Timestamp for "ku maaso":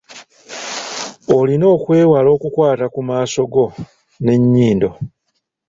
2.93-3.41